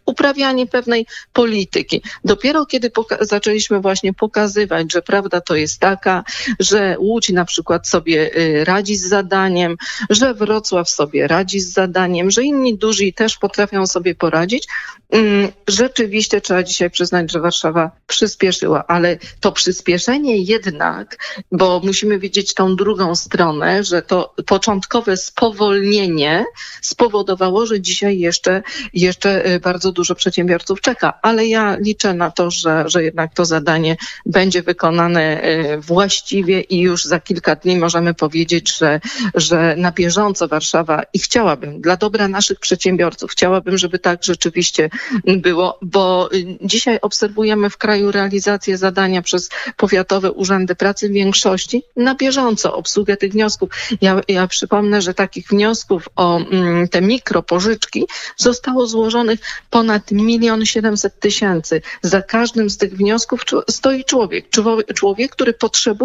uprawianie 0.05 0.67
pewnej 0.67 1.05
polityki. 1.33 2.01
Dopiero 2.23 2.65
kiedy 2.65 2.91
zaczęliśmy 3.21 3.79
właśnie 3.81 4.13
pokazywać, 4.13 4.91
że 4.93 5.01
prawda 5.01 5.41
to 5.41 5.55
jest 5.55 5.79
taka, 5.79 6.23
że 6.59 6.95
Łódź 6.99 7.29
na 7.29 7.45
przykład 7.45 7.87
sobie 7.87 8.37
y, 8.37 8.65
radzi 8.65 8.95
z 8.95 9.07
zadaniem, 9.07 9.75
że 10.09 10.33
Wrocław 10.33 10.89
sobie 10.89 11.27
radzi 11.27 11.59
z 11.59 11.73
zadaniem, 11.73 12.31
że 12.31 12.43
inni 12.43 12.77
duzi 12.77 13.13
też 13.13 13.37
potrafią 13.37 13.87
sobie 13.87 14.15
poradzić. 14.15 14.67
Mm, 15.11 15.51
rzeczywiście 15.67 16.41
trzeba 16.41 16.63
dzisiaj 16.63 16.89
przyznać, 16.89 17.31
że 17.31 17.39
Warszawa 17.39 17.91
przyspieszyła, 18.07 18.83
ale 18.87 19.17
to 19.39 19.51
przyspieszenie 19.51 20.37
jednak, 20.37 21.17
bo 21.51 21.81
musimy 21.83 22.19
widzieć 22.19 22.53
tą 22.53 22.75
drugą 22.75 23.15
stronę, 23.15 23.83
że 23.83 24.01
to 24.01 24.33
początkowe 24.45 25.17
spowolnienie 25.17 26.45
spowodowało, 26.81 27.65
że 27.65 27.81
dzisiaj 27.81 28.19
jeszcze, 28.19 28.63
jeszcze 28.93 29.47
y, 29.53 29.59
bardzo 29.59 29.91
dużo 29.91 30.15
przedsiębiorców 30.15 30.81
czeka. 30.81 31.19
Ale 31.21 31.47
ja 31.47 31.77
liczę 31.79 32.13
na 32.13 32.31
to, 32.31 32.51
że, 32.51 32.83
że 32.87 33.03
jednak 33.03 33.33
to 33.33 33.45
zadanie 33.45 33.97
będzie 34.25 34.61
wykonane 34.61 35.43
y, 35.43 35.81
właściwie 36.25 36.61
i 36.61 36.79
już 36.79 37.03
za 37.03 37.19
kilka 37.19 37.55
dni 37.55 37.77
możemy 37.77 38.13
powiedzieć, 38.13 38.77
że, 38.77 38.99
że 39.35 39.75
na 39.77 39.91
bieżąco 39.91 40.47
Warszawa 40.47 41.03
i 41.13 41.19
chciałabym 41.19 41.81
dla 41.81 41.97
dobra 41.97 42.27
naszych 42.27 42.59
przedsiębiorców, 42.59 43.31
chciałabym, 43.31 43.77
żeby 43.77 43.99
tak 43.99 44.23
rzeczywiście 44.23 44.89
było, 45.25 45.79
bo 45.81 46.29
dzisiaj 46.61 46.99
obserwujemy 47.01 47.69
w 47.69 47.77
kraju 47.77 48.11
realizację 48.11 48.77
zadania 48.77 49.21
przez 49.21 49.49
powiatowe 49.77 50.31
urzędy 50.31 50.75
pracy 50.75 51.09
w 51.09 51.11
większości 51.11 51.83
na 51.95 52.15
bieżąco 52.15 52.75
obsługę 52.75 53.17
tych 53.17 53.31
wniosków. 53.31 53.69
Ja, 54.01 54.21
ja 54.27 54.47
przypomnę, 54.47 55.01
że 55.01 55.13
takich 55.13 55.47
wniosków 55.47 56.09
o 56.15 56.39
mm, 56.39 56.87
te 56.87 57.01
mikropożyczki 57.01 58.05
zostało 58.37 58.87
złożonych 58.87 59.39
ponad 59.69 60.11
milion 60.11 60.65
siedemset 60.65 61.19
tysięcy. 61.19 61.81
Za 62.01 62.21
każdym 62.21 62.69
z 62.69 62.77
tych 62.77 62.97
wniosków 62.97 63.41
stoi 63.69 64.03
człowiek, 64.03 64.49
człowiek, 64.95 65.31
który 65.31 65.53
potrzebuje 65.53 66.04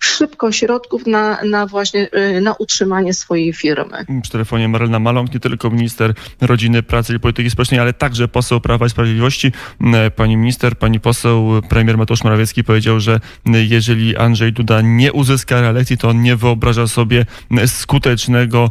szybko 0.00 0.52
środków 0.52 1.06
na, 1.06 1.38
na 1.44 1.66
właśnie 1.66 2.08
y, 2.36 2.40
na 2.40 2.54
utrzymanie 2.54 3.14
swojej 3.14 3.52
firmy. 3.52 4.06
Przy 4.22 4.32
telefonie 4.32 4.68
Marlena 4.68 4.98
Maląg, 4.98 5.34
nie 5.34 5.40
tylko 5.40 5.70
minister 5.70 6.14
rodziny, 6.40 6.82
pracy 6.82 7.14
i 7.14 7.20
polityki 7.20 7.50
społecznej, 7.50 7.80
ale 7.80 7.92
także 7.92 8.28
poseł 8.28 8.60
Prawa 8.60 8.86
i 8.86 8.90
Sprawiedliwości. 8.90 9.52
E, 9.94 10.10
pani 10.10 10.36
minister, 10.36 10.78
pani 10.78 11.00
poseł, 11.00 11.62
premier 11.68 11.98
Mateusz 11.98 12.24
Morawiecki 12.24 12.64
powiedział, 12.64 13.00
że 13.00 13.20
jeżeli 13.46 14.16
Andrzej 14.16 14.52
Duda 14.52 14.80
nie 14.80 15.12
uzyska 15.12 15.60
reelekcji, 15.60 15.98
to 15.98 16.08
on 16.08 16.22
nie 16.22 16.36
wyobraża 16.36 16.86
sobie 16.86 17.26
skutecznego 17.66 18.70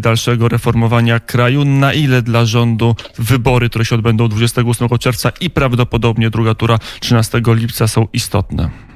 dalszego 0.00 0.48
reformowania 0.48 1.20
kraju. 1.20 1.64
Na 1.64 1.92
ile 1.92 2.22
dla 2.22 2.46
rządu 2.46 2.96
wybory, 3.18 3.68
które 3.68 3.84
się 3.84 3.94
odbędą 3.94 4.28
28 4.28 4.88
czerwca 4.98 5.32
i 5.40 5.50
prawdopodobnie 5.50 6.30
druga 6.30 6.54
tura 6.54 6.78
13 7.00 7.42
lipca 7.46 7.88
są 7.88 8.08
istotne? 8.12 8.87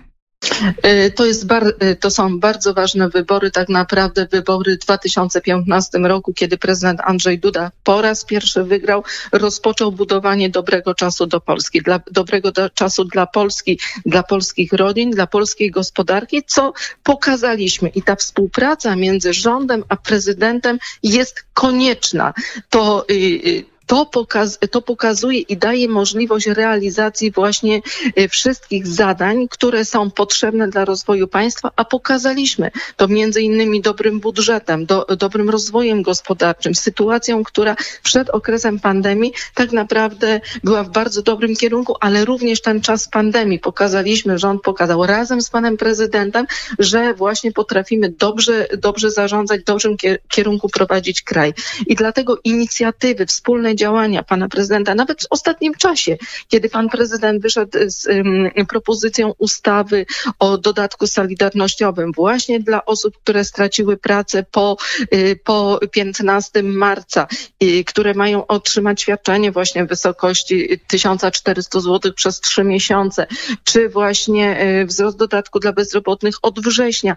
Y, 0.86 1.10
to, 1.10 1.26
jest 1.26 1.46
bar, 1.46 1.74
y, 1.82 1.96
to 1.96 2.10
są 2.10 2.40
bardzo 2.40 2.74
ważne 2.74 3.08
wybory, 3.08 3.50
tak 3.50 3.68
naprawdę 3.68 4.26
wybory 4.30 4.76
w 4.76 4.78
2015 4.78 5.98
roku, 5.98 6.32
kiedy 6.34 6.58
prezydent 6.58 7.00
Andrzej 7.04 7.38
Duda 7.38 7.70
po 7.84 8.02
raz 8.02 8.24
pierwszy 8.24 8.64
wygrał, 8.64 9.04
rozpoczął 9.32 9.92
budowanie 9.92 10.50
dobrego 10.50 10.94
czasu 10.94 11.26
do 11.26 11.40
Polski, 11.40 11.82
dla, 11.82 12.00
dobrego 12.10 12.52
do, 12.52 12.70
czasu 12.70 13.04
dla 13.04 13.26
Polski, 13.26 13.80
dla 14.06 14.22
polskich 14.22 14.72
rodzin, 14.72 15.10
dla 15.10 15.26
polskiej 15.26 15.70
gospodarki, 15.70 16.42
co 16.46 16.72
pokazaliśmy. 17.02 17.88
I 17.88 18.02
ta 18.02 18.16
współpraca 18.16 18.96
między 18.96 19.32
rządem 19.32 19.84
a 19.88 19.96
prezydentem 19.96 20.78
jest 21.02 21.44
konieczna. 21.54 22.34
To 22.70 23.04
y, 23.10 23.71
to, 23.92 24.06
pokaz, 24.06 24.58
to 24.70 24.82
pokazuje 24.82 25.38
i 25.38 25.56
daje 25.56 25.88
możliwość 25.88 26.46
realizacji 26.46 27.30
właśnie 27.30 27.82
y, 28.18 28.28
wszystkich 28.28 28.86
zadań, 28.86 29.48
które 29.48 29.84
są 29.84 30.10
potrzebne 30.10 30.68
dla 30.68 30.84
rozwoju 30.84 31.28
państwa, 31.28 31.70
a 31.76 31.84
pokazaliśmy 31.84 32.70
to 32.96 33.08
między 33.08 33.42
innymi 33.42 33.80
dobrym 33.80 34.20
budżetem, 34.20 34.86
do, 34.86 35.06
dobrym 35.18 35.50
rozwojem 35.50 36.02
gospodarczym, 36.02 36.74
sytuacją, 36.74 37.44
która 37.44 37.76
przed 38.02 38.30
okresem 38.30 38.80
pandemii 38.80 39.32
tak 39.54 39.72
naprawdę 39.72 40.40
była 40.64 40.84
w 40.84 40.90
bardzo 40.90 41.22
dobrym 41.22 41.56
kierunku, 41.56 41.94
ale 42.00 42.24
również 42.24 42.60
ten 42.60 42.80
czas 42.80 43.08
pandemii 43.08 43.58
pokazaliśmy, 43.58 44.38
rząd 44.38 44.62
pokazał 44.62 45.06
razem 45.06 45.42
z 45.42 45.50
panem 45.50 45.76
prezydentem, 45.76 46.46
że 46.78 47.14
właśnie 47.14 47.52
potrafimy 47.52 48.08
dobrze, 48.08 48.66
dobrze 48.78 49.10
zarządzać, 49.10 49.60
w 49.60 49.64
dobrym 49.64 49.96
kierunku 50.28 50.68
prowadzić 50.68 51.22
kraj. 51.22 51.54
I 51.86 51.94
dlatego 51.94 52.38
inicjatywy 52.44 53.26
wspólnej 53.26 53.81
działania 53.82 54.22
pana 54.22 54.48
prezydenta, 54.48 54.94
nawet 54.94 55.22
w 55.22 55.26
ostatnim 55.30 55.74
czasie, 55.74 56.16
kiedy 56.48 56.68
pan 56.68 56.88
prezydent 56.88 57.42
wyszedł 57.42 57.78
z 57.86 58.06
um, 58.06 58.66
propozycją 58.68 59.32
ustawy 59.38 60.06
o 60.38 60.58
dodatku 60.58 61.06
solidarnościowym 61.06 62.12
właśnie 62.12 62.60
dla 62.60 62.84
osób, 62.84 63.18
które 63.18 63.44
straciły 63.44 63.96
pracę 63.96 64.44
po, 64.50 64.76
y, 65.14 65.38
po 65.44 65.80
15 65.90 66.62
marca, 66.62 67.26
y, 67.62 67.84
które 67.84 68.14
mają 68.14 68.46
otrzymać 68.46 69.02
świadczenie 69.02 69.52
właśnie 69.52 69.84
w 69.84 69.88
wysokości 69.88 70.80
1400 70.86 71.80
zł 71.80 72.12
przez 72.12 72.40
trzy 72.40 72.64
miesiące, 72.64 73.26
czy 73.64 73.88
właśnie 73.88 74.66
y, 74.82 74.86
wzrost 74.86 75.16
dodatku 75.16 75.60
dla 75.60 75.72
bezrobotnych 75.72 76.34
od 76.42 76.60
września, 76.60 77.16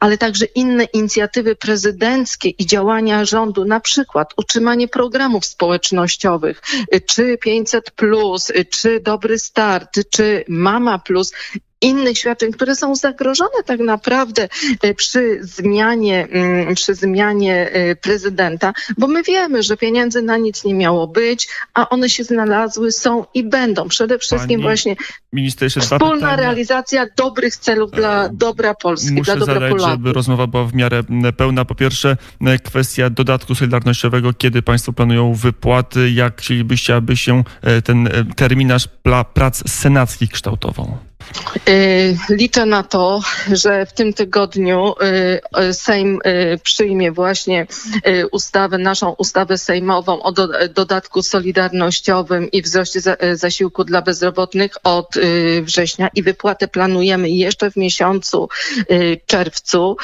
ale 0.00 0.18
także 0.18 0.44
inne 0.44 0.84
inicjatywy 0.84 1.56
prezydenckie 1.56 2.48
i 2.48 2.66
działania 2.66 3.24
rządu, 3.24 3.64
na 3.64 3.80
przykład 3.80 4.34
utrzymanie 4.36 4.88
programów 4.88 5.46
społecznych, 5.46 5.87
społecznościowych, 5.88 6.62
czy 7.06 7.38
500, 7.38 7.92
czy 8.70 9.00
Dobry 9.00 9.38
Start, 9.38 9.98
czy 10.10 10.44
Mama 10.48 10.98
Plus 10.98 11.32
innych 11.80 12.18
świadczeń, 12.18 12.52
które 12.52 12.76
są 12.76 12.94
zagrożone 12.94 13.62
tak 13.66 13.80
naprawdę 13.80 14.48
e, 14.82 14.94
przy 14.94 15.38
zmianie, 15.42 16.28
mm, 16.30 16.74
przy 16.74 16.94
zmianie 16.94 17.70
e, 17.72 17.96
prezydenta, 17.96 18.72
bo 18.98 19.06
my 19.06 19.22
wiemy, 19.22 19.62
że 19.62 19.76
pieniędzy 19.76 20.22
na 20.22 20.36
nic 20.36 20.64
nie 20.64 20.74
miało 20.74 21.06
być, 21.06 21.48
a 21.74 21.88
one 21.88 22.08
się 22.08 22.24
znalazły, 22.24 22.92
są 22.92 23.24
i 23.34 23.44
będą. 23.44 23.88
Przede 23.88 24.18
wszystkim 24.18 24.48
Pani 24.48 24.62
właśnie 24.62 24.96
wspólna 25.80 26.36
realizacja 26.36 27.06
dobrych 27.16 27.56
celów 27.56 27.90
dla 27.90 28.24
e, 28.24 28.30
dobra 28.32 28.74
Polski, 28.74 29.12
Muszę 29.12 29.24
dla 29.24 29.36
dobra 29.36 29.54
zadać, 29.54 29.70
Polaków. 29.70 29.90
żeby 29.92 30.12
rozmowa 30.12 30.46
była 30.46 30.64
w 30.64 30.74
miarę 30.74 31.02
pełna. 31.36 31.64
Po 31.64 31.74
pierwsze, 31.74 32.16
kwestia 32.64 33.10
dodatku 33.10 33.54
solidarnościowego. 33.54 34.32
Kiedy 34.32 34.62
Państwo 34.62 34.92
planują 34.92 35.34
wypłaty? 35.34 36.10
Jak 36.10 36.40
chcielibyście, 36.40 36.94
aby 36.94 37.16
się 37.16 37.44
ten 37.84 38.08
terminarz 38.36 38.88
prac 39.34 39.70
senackich 39.70 40.30
kształtował? 40.30 41.07
Y, 41.68 42.16
liczę 42.28 42.66
na 42.66 42.82
to, 42.82 43.20
że 43.52 43.86
w 43.86 43.92
tym 43.92 44.12
tygodniu 44.12 44.94
y, 45.02 45.40
y, 45.62 45.74
Sejm 45.74 46.18
przyjmie 46.62 47.12
właśnie 47.12 47.66
ustawę, 48.32 48.78
naszą 48.78 49.14
ustawę 49.18 49.58
sejmową 49.58 50.22
o 50.22 50.32
dodatku 50.74 51.22
solidarnościowym 51.22 52.50
i 52.50 52.62
wzroście 52.62 53.00
zasiłku 53.32 53.84
dla 53.84 54.02
bezrobotnych 54.02 54.72
od 54.84 55.14
września 55.62 56.08
i 56.14 56.22
wypłatę 56.22 56.68
planujemy 56.68 57.30
jeszcze 57.30 57.70
w 57.70 57.76
miesiącu 57.76 58.48
czerwcu. 59.26 59.96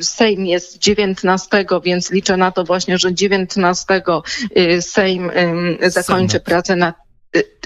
Sejm 0.00 0.46
jest 0.46 0.78
19, 0.78 1.66
więc 1.84 2.10
liczę 2.10 2.36
na 2.36 2.52
to 2.52 2.64
właśnie, 2.64 2.98
że 2.98 3.14
19 3.14 4.02
Sejm 4.80 5.30
zakończy 5.88 6.40
pracę 6.40 6.76
nad 6.76 7.07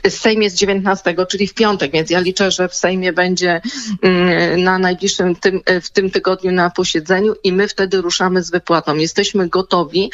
Sejm 0.08 0.42
jest 0.42 0.56
19, 0.56 1.14
czyli 1.28 1.46
w 1.46 1.54
piątek, 1.54 1.92
więc 1.92 2.10
ja 2.10 2.20
liczę, 2.20 2.50
że 2.50 2.68
w 2.68 2.74
Sejmie 2.74 3.12
będzie 3.12 3.60
mm, 4.02 4.62
na 4.62 4.78
najbliższym 4.78 5.36
tym, 5.36 5.60
w 5.82 5.90
tym 5.90 6.10
tygodniu 6.10 6.52
na 6.52 6.70
posiedzeniu 6.70 7.34
i 7.44 7.52
my 7.52 7.68
wtedy 7.68 8.00
ruszamy 8.00 8.42
z 8.42 8.50
wypłatą. 8.50 8.96
Jesteśmy 8.96 9.48
gotowi. 9.48 10.10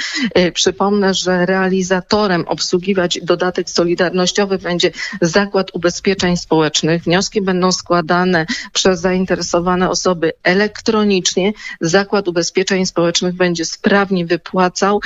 Przypomnę, 0.55 1.15
że 1.15 1.47
realizatorem 1.47 2.49
obsługiwać 2.49 3.19
dodatek 3.23 3.71
solidarnościowy 3.71 4.59
będzie 4.59 4.91
Zakład 5.21 5.71
Ubezpieczeń 5.75 6.37
Społecznych. 6.37 7.03
Wnioski 7.03 7.43
będą 7.43 7.73
składane 7.73 8.47
przez 8.73 9.01
zainteresowane 9.01 9.91
osoby 9.91 10.33
elektronicznie. 10.43 11.53
Zakład 11.81 12.29
Ubezpieczeń 12.29 12.87
Społecznych 12.87 13.35
będzie 13.35 13.65
sprawnie 13.65 14.27
wypłacał. 14.27 15.01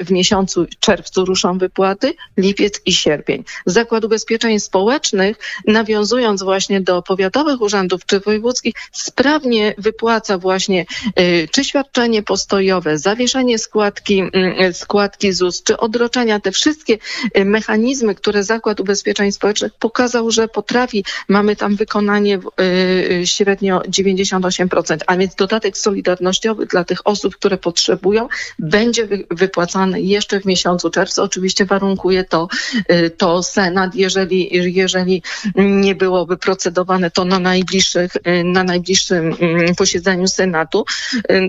W 0.00 0.10
miesiącu 0.10 0.66
czerwcu 0.80 1.24
ruszą 1.24 1.58
wypłaty, 1.58 2.14
lipiec 2.36 2.80
i 2.86 2.92
sierpień. 2.92 3.44
Zakład 3.82 4.04
Ubezpieczeń 4.04 4.60
Społecznych, 4.60 5.36
nawiązując 5.66 6.42
właśnie 6.42 6.80
do 6.80 7.02
powiatowych 7.02 7.60
urzędów 7.60 8.06
czy 8.06 8.20
wojewódzkich, 8.20 8.74
sprawnie 8.92 9.74
wypłaca 9.78 10.38
właśnie 10.38 10.86
y, 11.20 11.48
czy 11.52 11.64
świadczenie 11.64 12.22
postojowe, 12.22 12.98
zawieszenie 12.98 13.58
składki, 13.58 14.22
y, 14.68 14.72
składki 14.72 15.32
ZUS, 15.32 15.62
czy 15.62 15.76
odroczenia, 15.76 16.40
te 16.40 16.52
wszystkie 16.52 16.98
y, 17.38 17.44
mechanizmy, 17.44 18.14
które 18.14 18.44
Zakład 18.44 18.80
Ubezpieczeń 18.80 19.32
Społecznych 19.32 19.72
pokazał, 19.78 20.30
że 20.30 20.48
potrafi. 20.48 21.04
Mamy 21.28 21.56
tam 21.56 21.76
wykonanie 21.76 22.38
średnio 23.24 23.80
98%, 23.88 24.96
a 25.06 25.16
więc 25.16 25.34
dodatek 25.34 25.78
solidarnościowy 25.78 26.66
dla 26.66 26.84
tych 26.84 27.06
osób, 27.06 27.36
które 27.36 27.58
potrzebują, 27.58 28.28
będzie 28.58 29.08
wypłacany 29.30 30.00
jeszcze 30.00 30.40
w 30.40 30.44
miesiącu 30.44 30.90
czerwcu. 30.90 31.22
Oczywiście 31.22 31.64
warunkuje 31.64 32.24
to, 32.24 32.48
to 33.16 33.42
Senat 33.42 33.71
Senat, 33.72 33.94
jeżeli, 33.94 34.48
jeżeli 34.74 35.22
nie 35.56 35.94
byłoby 35.94 36.36
procedowane 36.36 37.10
to 37.10 37.24
na, 37.24 37.38
najbliższych, 37.38 38.12
na 38.44 38.64
najbliższym 38.64 39.36
mm, 39.40 39.74
posiedzeniu 39.74 40.28
Senatu, 40.28 40.84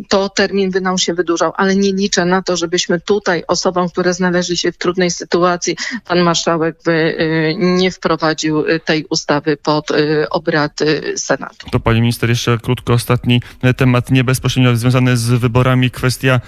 to 0.10 0.30
termin 0.30 0.72
by 0.72 0.82
nam 0.82 0.98
się 0.98 1.14
wydłużał, 1.14 1.54
ale 1.58 1.76
nie 1.76 1.94
liczę 1.94 2.26
na 2.26 2.42
to, 2.42 2.58
żebyśmy 2.58 3.00
tutaj 3.00 3.44
osobom, 3.48 3.90
które 3.90 4.14
znaleźli 4.14 4.58
się 4.58 4.72
w 4.72 4.78
trudnej 4.78 5.12
sytuacji, 5.12 5.76
pan 6.08 6.22
marszałek 6.22 6.76
by 6.86 6.92
y, 6.92 7.56
nie 7.58 7.92
wprowadził 7.92 8.64
tej 8.86 9.06
ustawy 9.10 9.58
pod 9.58 9.92
y, 9.92 10.30
obrad 10.30 10.80
Senatu. 11.16 11.70
To 11.72 11.80
pani 11.80 12.02
minister, 12.02 12.30
jeszcze 12.30 12.58
krótko 12.58 12.94
ostatni 12.94 13.42
temat, 13.78 14.12
nie 14.12 14.24
bezpośrednio 14.24 14.76
związany 14.76 15.18
z 15.18 15.30
wyborami, 15.30 15.92
kwestia 15.92 16.42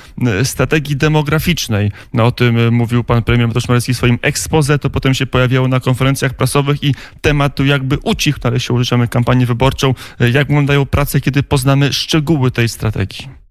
strategii 0.44 0.96
demograficznej. 0.96 1.91
No, 2.13 2.25
o 2.25 2.32
tym 2.32 2.74
mówił 2.74 3.03
pan 3.03 3.24
premier 3.24 3.48
Mateusz 3.48 3.67
Morawiecki 3.67 3.94
w 3.94 3.98
swoim 3.98 4.20
expose, 4.22 4.79
to 4.79 4.89
potem 4.89 5.13
się 5.13 5.25
pojawiało 5.25 5.65
na 5.68 5.80
konferencjach 5.80 6.34
prasowych 6.34 6.84
i 6.84 6.96
temat 7.22 7.56
tu 7.56 7.66
jakby 7.66 7.98
ucichł, 8.04 8.40
ale 8.44 8.60
się 8.60 8.74
użyczamy 8.74 9.08
kampanię 9.08 9.46
wyborczą. 9.46 9.94
Jak 10.20 10.48
wyglądają 10.48 10.86
prace, 10.86 11.22
kiedy 11.22 11.44
poznamy 11.44 11.94
szczegóły 11.94 12.52
tej 12.52 12.70
strategii? 12.70 13.46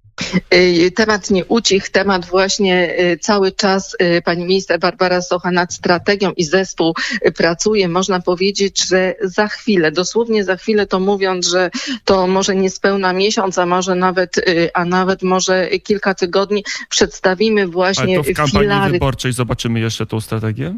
Y, 0.55 0.91
temat 0.91 1.31
nie 1.31 1.45
ucichł, 1.45 1.87
temat 1.93 2.27
właśnie 2.27 3.01
y, 3.01 3.19
cały 3.19 3.53
czas 3.53 3.97
y, 4.03 4.23
pani 4.23 4.45
minister 4.45 4.81
Barbara 4.81 5.23
Socha 5.23 5.51
nad 5.51 5.75
strategią 5.75 6.33
i 6.33 6.45
zespół 6.45 6.95
pracuje. 7.37 7.89
Można 7.89 8.21
powiedzieć, 8.21 8.89
że 8.89 9.15
za 9.23 9.49
chwilę, 9.49 9.93
dosłownie 9.93 10.45
za 10.45 10.57
chwilę 10.57 10.87
to 10.87 11.01
mówiąc, 11.01 11.49
że 11.49 11.71
to 12.05 12.27
może 12.27 12.57
niespełna 12.57 13.13
miesiąc, 13.13 13.59
a 13.59 13.67
może 13.67 13.95
nawet, 13.95 14.37
a 14.75 14.85
nawet 14.85 15.23
może 15.23 15.69
kilka 15.69 16.15
tygodni 16.15 16.65
przedstawimy 16.89 17.67
właśnie 17.67 18.05
Ale 18.05 18.25
to 18.25 18.33
w 18.33 18.37
kampanii 18.37 18.69
filary. 18.69 18.93
wyborczej 18.93 19.33
zobaczymy 19.33 19.81
jeszcze 19.81 20.07
tą 20.07 20.21
strategię? 20.21 20.75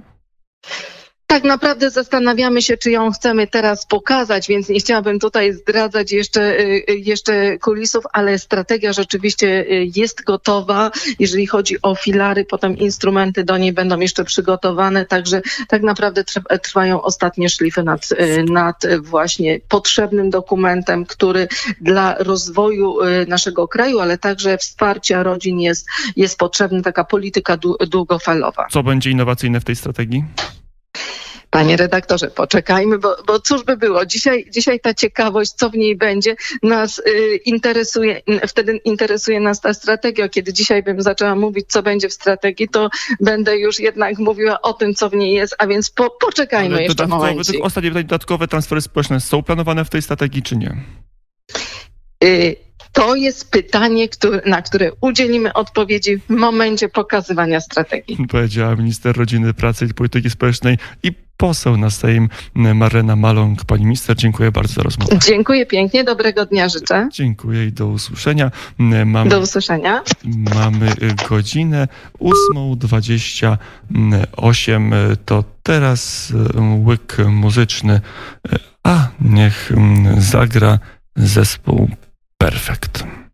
Tak 1.26 1.44
naprawdę 1.44 1.90
zastanawiamy 1.90 2.62
się, 2.62 2.76
czy 2.76 2.90
ją 2.90 3.10
chcemy 3.10 3.46
teraz 3.46 3.86
pokazać, 3.86 4.48
więc 4.48 4.68
nie 4.68 4.80
chciałabym 4.80 5.18
tutaj 5.18 5.52
zdradzać 5.52 6.12
jeszcze, 6.12 6.60
y, 6.60 6.82
y, 6.90 6.96
jeszcze 6.96 7.58
kulisów, 7.58 8.04
ale 8.12 8.38
strategia 8.38 8.92
rzeczywiście 8.92 9.46
y, 9.60 9.90
jest 9.96 10.24
gotowa. 10.24 10.90
Jeżeli 11.18 11.46
chodzi 11.46 11.82
o 11.82 11.94
filary, 11.94 12.44
potem 12.44 12.78
instrumenty 12.78 13.44
do 13.44 13.58
niej 13.58 13.72
będą 13.72 14.00
jeszcze 14.00 14.24
przygotowane, 14.24 15.06
także 15.06 15.42
tak 15.68 15.82
naprawdę 15.82 16.24
trwają 16.62 17.02
ostatnie 17.02 17.48
szlify 17.48 17.82
nad, 17.82 18.08
nad 18.50 18.82
właśnie 19.00 19.60
potrzebnym 19.68 20.30
dokumentem, 20.30 21.06
który 21.06 21.48
dla 21.80 22.14
rozwoju 22.18 22.96
naszego 23.28 23.68
kraju, 23.68 24.00
ale 24.00 24.18
także 24.18 24.58
wsparcia 24.58 25.22
rodzin 25.22 25.60
jest, 25.60 25.88
jest 26.16 26.38
potrzebna 26.38 26.82
taka 26.82 27.04
polityka 27.04 27.56
długofalowa. 27.90 28.66
Co 28.70 28.82
będzie 28.82 29.10
innowacyjne 29.10 29.60
w 29.60 29.64
tej 29.64 29.76
strategii? 29.76 30.24
Panie 31.56 31.76
redaktorze, 31.76 32.30
poczekajmy, 32.30 32.98
bo, 32.98 33.16
bo 33.26 33.40
cóż 33.40 33.64
by 33.64 33.76
było. 33.76 34.06
Dzisiaj, 34.06 34.46
dzisiaj 34.50 34.80
ta 34.80 34.94
ciekawość, 34.94 35.50
co 35.50 35.70
w 35.70 35.74
niej 35.74 35.96
będzie, 35.96 36.36
nas 36.62 36.98
y, 36.98 37.36
interesuje, 37.36 38.22
wtedy 38.48 38.76
interesuje 38.76 39.40
nas 39.40 39.60
ta 39.60 39.74
strategia. 39.74 40.28
Kiedy 40.28 40.52
dzisiaj 40.52 40.82
bym 40.82 41.02
zaczęła 41.02 41.34
mówić, 41.34 41.66
co 41.68 41.82
będzie 41.82 42.08
w 42.08 42.12
strategii, 42.12 42.68
to 42.68 42.88
będę 43.20 43.58
już 43.58 43.80
jednak 43.80 44.18
mówiła 44.18 44.62
o 44.62 44.72
tym, 44.72 44.94
co 44.94 45.10
w 45.10 45.14
niej 45.14 45.34
jest, 45.34 45.54
a 45.58 45.66
więc 45.66 45.90
po, 45.90 46.10
poczekajmy 46.10 46.74
Ale 46.74 46.84
jeszcze 46.84 47.06
moment. 47.06 47.38
Ostatnie 47.62 47.90
pytanie, 47.90 48.04
dodatkowe 48.04 48.48
transfery 48.48 48.80
społeczne 48.80 49.20
są 49.20 49.42
planowane 49.42 49.84
w 49.84 49.90
tej 49.90 50.02
strategii, 50.02 50.42
czy 50.42 50.56
nie? 50.56 50.76
Y 52.24 52.65
to 52.96 53.16
jest 53.16 53.50
pytanie, 53.50 54.08
które, 54.08 54.40
na 54.46 54.62
które 54.62 54.90
udzielimy 55.00 55.52
odpowiedzi 55.52 56.18
w 56.18 56.30
momencie 56.30 56.88
pokazywania 56.88 57.60
strategii. 57.60 58.18
Powiedziała 58.28 58.76
minister 58.76 59.16
rodziny, 59.16 59.54
pracy 59.54 59.86
i 59.90 59.94
polityki 59.94 60.30
społecznej 60.30 60.78
i 61.02 61.12
poseł 61.36 61.76
na 61.76 61.90
Sejm 61.90 62.28
Marlena 62.54 63.16
Maląg. 63.16 63.64
Pani 63.64 63.84
minister, 63.84 64.16
dziękuję 64.16 64.52
bardzo 64.52 64.74
za 64.74 64.82
rozmowę. 64.82 65.18
Dziękuję 65.26 65.66
pięknie, 65.66 66.04
dobrego 66.04 66.46
dnia 66.46 66.68
życzę. 66.68 67.08
Dziękuję 67.12 67.66
i 67.66 67.72
do 67.72 67.86
usłyszenia. 67.86 68.50
Mamy, 68.78 69.30
do 69.30 69.40
usłyszenia. 69.40 70.02
Mamy 70.54 70.92
godzinę 71.28 71.88
8.28. 72.54 75.16
To 75.24 75.44
teraz 75.62 76.32
łyk 76.84 77.16
muzyczny, 77.28 78.00
a 78.84 79.08
niech 79.20 79.72
zagra 80.18 80.78
zespół 81.16 81.90
Perfect. 82.38 83.25